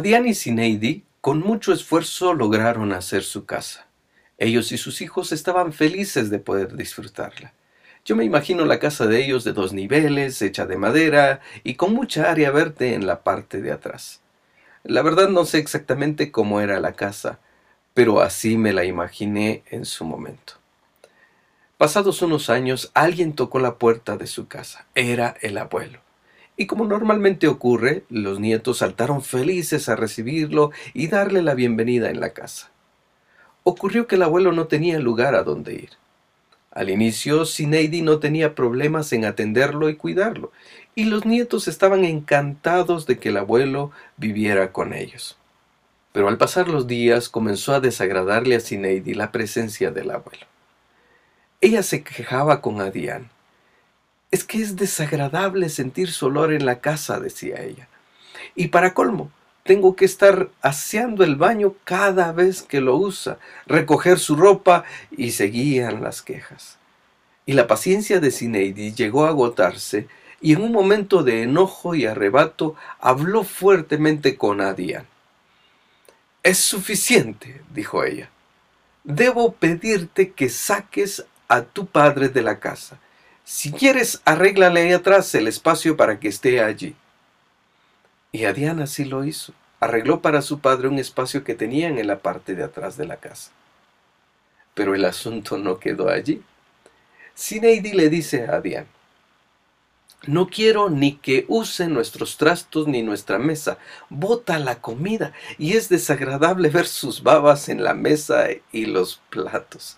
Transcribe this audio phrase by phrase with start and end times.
[0.00, 3.86] Adian y Sineidi con mucho esfuerzo lograron hacer su casa.
[4.38, 7.52] Ellos y sus hijos estaban felices de poder disfrutarla.
[8.06, 11.92] Yo me imagino la casa de ellos de dos niveles, hecha de madera y con
[11.92, 14.22] mucha área verde en la parte de atrás.
[14.84, 17.38] La verdad no sé exactamente cómo era la casa,
[17.92, 20.54] pero así me la imaginé en su momento.
[21.76, 24.86] Pasados unos años, alguien tocó la puerta de su casa.
[24.94, 26.00] Era el abuelo.
[26.60, 32.20] Y como normalmente ocurre, los nietos saltaron felices a recibirlo y darle la bienvenida en
[32.20, 32.70] la casa.
[33.62, 35.88] Ocurrió que el abuelo no tenía lugar a donde ir.
[36.70, 40.52] Al inicio, Sineidi no tenía problemas en atenderlo y cuidarlo,
[40.94, 45.38] y los nietos estaban encantados de que el abuelo viviera con ellos.
[46.12, 50.44] Pero al pasar los días comenzó a desagradarle a Sineidi la presencia del abuelo.
[51.62, 53.30] Ella se quejaba con Adián.
[54.30, 57.88] Es que es desagradable sentir su olor en la casa, decía ella.
[58.54, 59.30] Y para colmo,
[59.64, 65.32] tengo que estar aseando el baño cada vez que lo usa, recoger su ropa y
[65.32, 66.78] seguían las quejas.
[67.46, 70.08] Y la paciencia de Sineidi llegó a agotarse
[70.40, 75.06] y en un momento de enojo y arrebato habló fuertemente con Adian.
[76.42, 78.30] Es suficiente, dijo ella.
[79.04, 82.98] Debo pedirte que saques a tu padre de la casa.
[83.52, 86.94] Si quieres, arréglale ahí atrás el espacio para que esté allí.
[88.30, 89.52] Y Adiana así lo hizo.
[89.80, 93.16] Arregló para su padre un espacio que tenían en la parte de atrás de la
[93.16, 93.50] casa.
[94.72, 96.40] Pero el asunto no quedó allí.
[97.34, 98.86] Sineidi le dice a Adian,
[100.28, 103.78] no quiero ni que use nuestros trastos ni nuestra mesa.
[104.10, 109.96] Bota la comida y es desagradable ver sus babas en la mesa y los platos.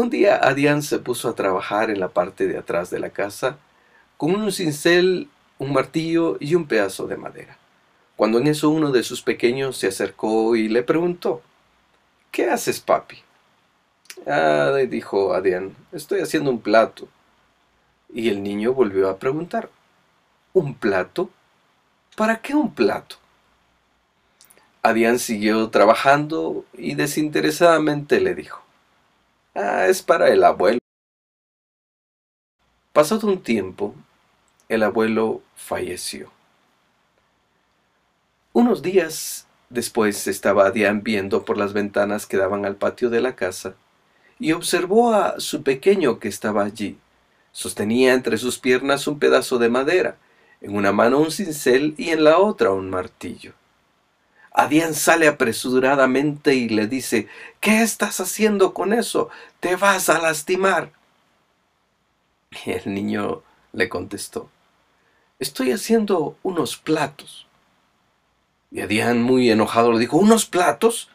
[0.00, 3.58] Un día Adian se puso a trabajar en la parte de atrás de la casa
[4.16, 5.28] con un cincel
[5.58, 7.58] un martillo y un pedazo de madera.
[8.16, 11.42] Cuando en eso uno de sus pequeños se acercó y le preguntó,
[12.30, 13.18] ¿Qué haces, papi?
[14.26, 17.06] Ah, dijo Adrián, estoy haciendo un plato.
[18.08, 19.68] Y el niño volvió a preguntar,
[20.54, 21.28] ¿un plato?
[22.16, 23.16] ¿Para qué un plato?
[24.80, 28.62] Adrián siguió trabajando y desinteresadamente le dijo,
[29.54, 30.78] Ah, es para el abuelo.
[32.92, 33.94] Pasado un tiempo,
[34.68, 36.30] el abuelo falleció.
[38.52, 43.34] Unos días después estaba Diane viendo por las ventanas que daban al patio de la
[43.34, 43.74] casa
[44.38, 46.98] y observó a su pequeño que estaba allí.
[47.52, 50.16] Sostenía entre sus piernas un pedazo de madera,
[50.60, 53.52] en una mano un cincel y en la otra un martillo.
[54.52, 57.28] Adián sale apresuradamente y le dice
[57.60, 59.30] ¿Qué estás haciendo con eso?
[59.60, 60.92] Te vas a lastimar.
[62.64, 64.48] Y el niño le contestó
[65.38, 67.46] Estoy haciendo unos platos.
[68.70, 71.08] Y Adián, muy enojado, le dijo, ¿unos platos?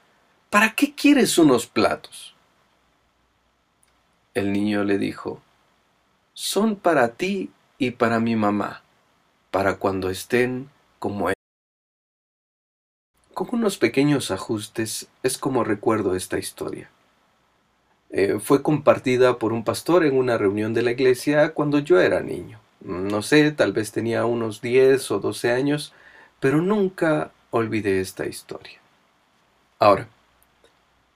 [0.49, 2.33] ¿Para qué quieres unos platos?
[4.33, 5.41] El niño le dijo,
[6.33, 8.81] son para ti y para mi mamá,
[9.51, 11.34] para cuando estén como.
[13.35, 16.89] Con unos pequeños ajustes es como recuerdo esta historia.
[18.09, 22.21] Eh, fue compartida por un pastor en una reunión de la iglesia cuando yo era
[22.21, 25.93] niño no sé, tal vez tenía unos 10 o 12 años,
[26.39, 28.79] pero nunca olvidé esta historia.
[29.79, 30.07] Ahora,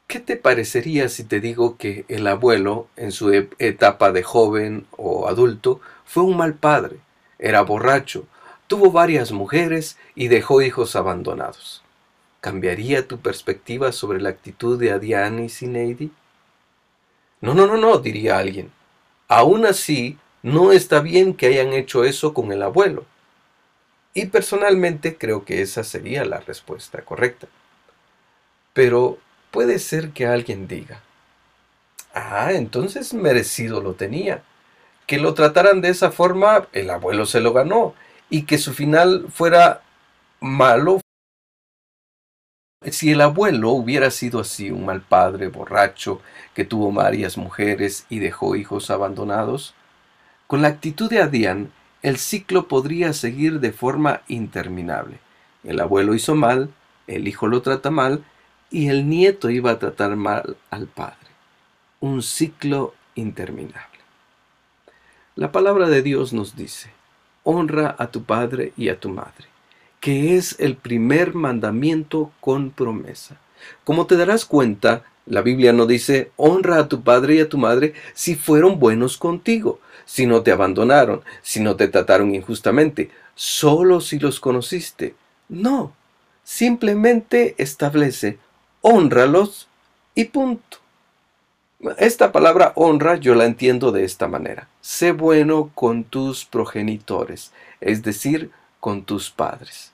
[0.08, 4.88] ¿qué te parecería si te digo que el abuelo, en su e-, etapa de joven
[4.98, 6.98] o adulto, fue un mal padre,
[7.38, 8.26] era borracho,
[8.68, 11.84] tuvo varias mujeres y dejó hijos abandonados?
[12.42, 16.12] ¿Cambiaría tu perspectiva sobre la actitud de Adiane y Sineidi?
[17.42, 18.72] No, no, no, no, diría alguien.
[19.28, 23.06] Aún así, no está bien que hayan hecho eso con el abuelo.
[24.14, 27.48] Y personalmente creo que esa sería la respuesta correcta.
[28.74, 29.18] Pero
[29.52, 31.02] puede ser que alguien diga,
[32.14, 34.44] ah, entonces merecido lo tenía.
[35.08, 37.96] Que lo trataran de esa forma, el abuelo se lo ganó.
[38.30, 39.82] Y que su final fuera
[40.40, 41.02] malo.
[42.82, 46.22] Si el abuelo hubiera sido así, un mal padre, borracho,
[46.54, 49.74] que tuvo varias mujeres y dejó hijos abandonados,
[50.48, 51.74] con la actitud de Adián,
[52.04, 55.20] el ciclo podría seguir de forma interminable.
[55.66, 56.70] El abuelo hizo mal,
[57.08, 58.24] el hijo lo trata mal
[58.72, 61.18] y el nieto iba a tratar mal al padre.
[62.00, 64.00] Un ciclo interminable.
[65.36, 66.92] La palabra de Dios nos dice,
[67.44, 69.48] honra a tu padre y a tu madre,
[70.00, 73.38] que es el primer mandamiento con promesa.
[73.84, 77.58] Como te darás cuenta, la Biblia no dice, honra a tu padre y a tu
[77.58, 84.02] madre si fueron buenos contigo, si no te abandonaron, si no te trataron injustamente, solo
[84.02, 85.16] si los conociste.
[85.48, 85.94] No,
[86.44, 88.40] simplemente establece
[88.82, 89.68] honralos
[90.16, 90.78] y punto.
[91.98, 94.68] Esta palabra honra yo la entiendo de esta manera.
[94.82, 99.92] Sé bueno con tus progenitores, es decir, con tus padres.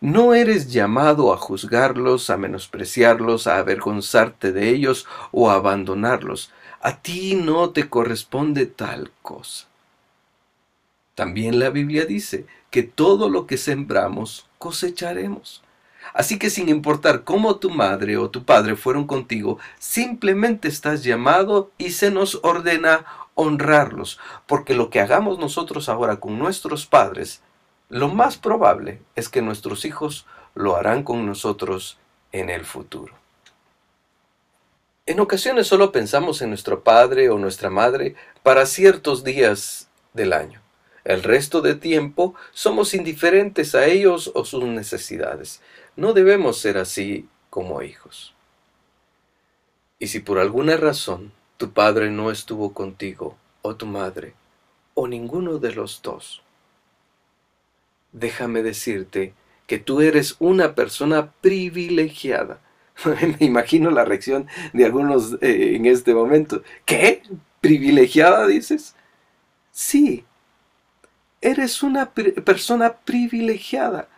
[0.00, 6.50] No eres llamado a juzgarlos, a menospreciarlos, a avergonzarte de ellos o a abandonarlos.
[6.80, 9.66] A ti no te corresponde tal cosa.
[11.14, 15.62] También la Biblia dice que todo lo que sembramos cosecharemos.
[16.14, 21.70] Así que sin importar cómo tu madre o tu padre fueron contigo, simplemente estás llamado
[21.76, 27.42] y se nos ordena honrarlos, porque lo que hagamos nosotros ahora con nuestros padres,
[27.90, 31.98] lo más probable es que nuestros hijos lo harán con nosotros
[32.30, 33.14] en el futuro.
[35.06, 38.14] En ocasiones solo pensamos en nuestro padre o nuestra madre
[38.44, 40.62] para ciertos días del año.
[41.02, 45.60] El resto de tiempo somos indiferentes a ellos o sus necesidades.
[45.96, 48.34] No debemos ser así como hijos.
[49.98, 54.34] Y si por alguna razón tu padre no estuvo contigo, o tu madre,
[54.94, 56.42] o ninguno de los dos,
[58.12, 59.34] déjame decirte
[59.66, 62.60] que tú eres una persona privilegiada.
[63.04, 66.62] Me imagino la reacción de algunos eh, en este momento.
[66.84, 67.22] ¿Qué?
[67.60, 68.94] ¿Privilegiada dices?
[69.70, 70.24] Sí,
[71.40, 74.08] eres una persona privilegiada,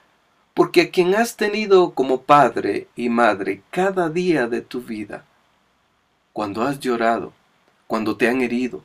[0.54, 5.24] porque a quien has tenido como padre y madre cada día de tu vida,
[6.32, 7.32] cuando has llorado,
[7.86, 8.82] cuando te han herido,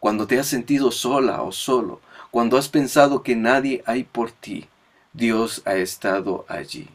[0.00, 2.00] cuando te has sentido sola o solo,
[2.32, 4.66] cuando has pensado que nadie hay por ti,
[5.12, 6.88] Dios ha estado allí.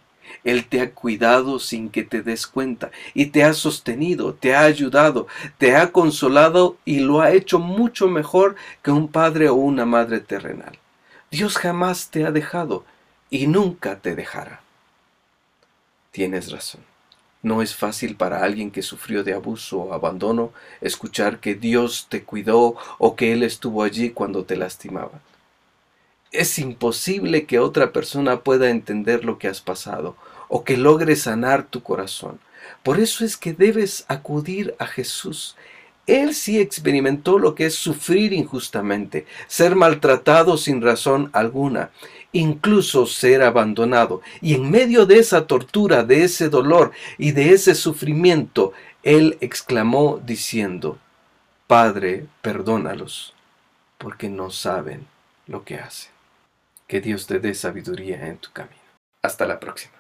[0.44, 4.62] Él te ha cuidado sin que te des cuenta y te ha sostenido, te ha
[4.62, 5.28] ayudado,
[5.60, 10.22] te ha consolado y lo ha hecho mucho mejor que un padre o una madre
[10.22, 10.80] terrenal.
[11.30, 12.84] Dios jamás te ha dejado
[13.30, 14.62] y nunca te dejará.
[16.10, 16.82] Tienes razón.
[17.44, 20.52] No es fácil para alguien que sufrió de abuso o abandono
[20.82, 25.22] escuchar que Dios te cuidó o que Él estuvo allí cuando te lastimaba.
[26.32, 30.16] Es imposible que otra persona pueda entender lo que has pasado
[30.50, 32.40] o que logre sanar tu corazón.
[32.84, 35.56] Por eso es que debes acudir a Jesús.
[36.06, 41.92] Él sí experimentó lo que es sufrir injustamente, ser maltratado sin razón alguna,
[42.32, 44.22] incluso ser abandonado.
[44.42, 50.22] Y en medio de esa tortura, de ese dolor y de ese sufrimiento, Él exclamó
[50.24, 50.98] diciendo,
[51.68, 53.34] Padre, perdónalos,
[53.98, 55.06] porque no saben
[55.48, 56.12] lo que hacen.
[56.88, 58.76] Que Dios te dé sabiduría en tu camino.
[59.22, 59.98] Hasta la próxima.